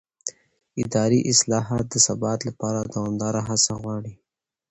اداري 0.83 1.19
اصلاحات 1.31 1.85
د 1.89 1.95
ثبات 2.07 2.39
لپاره 2.49 2.79
دوامداره 2.93 3.39
هڅه 3.49 3.71
غواړي 3.81 4.13